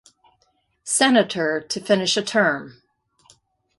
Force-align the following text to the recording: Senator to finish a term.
Senator 0.83 1.59
to 1.61 1.79
finish 1.79 2.17
a 2.17 2.23
term. 2.23 2.81